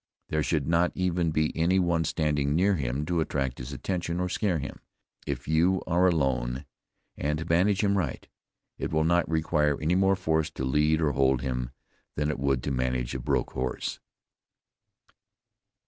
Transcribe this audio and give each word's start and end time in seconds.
There 0.29 0.41
should 0.41 0.65
not 0.67 0.91
even 0.95 1.29
be 1.29 1.55
any 1.55 1.77
one 1.77 2.05
standing 2.05 2.55
near 2.55 2.73
him 2.73 3.05
to 3.05 3.19
attract 3.21 3.59
his 3.59 3.71
attention, 3.71 4.19
or 4.19 4.29
scare 4.29 4.57
him. 4.57 4.79
If 5.27 5.47
you 5.47 5.83
are 5.85 6.07
alone, 6.07 6.65
and 7.15 7.47
manage 7.47 7.83
him 7.83 7.95
right, 7.95 8.27
it 8.79 8.91
will 8.91 9.03
not 9.03 9.29
require 9.29 9.79
any 9.79 9.93
more 9.93 10.15
force 10.15 10.49
to 10.53 10.65
lead 10.65 11.01
or 11.01 11.11
hold 11.11 11.43
him 11.43 11.69
than 12.15 12.31
it 12.31 12.39
would 12.39 12.63
to 12.63 12.71
manage 12.71 13.13
a 13.13 13.19
broke 13.19 13.51
horse. 13.51 13.99